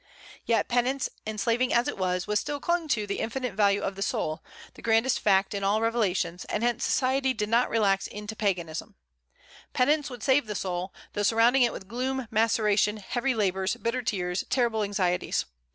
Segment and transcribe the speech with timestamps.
[0.47, 4.43] Yet penance, enslaving as it was, still clung to the infinite value of the soul,
[4.73, 8.95] the grandest fact in all revelations, and hence society did not relax into Paganism.
[9.73, 14.43] Penance would save the soul, though surrounding it with gloom, maceration, heavy labors, bitter tears,
[14.49, 15.45] terrible anxieties.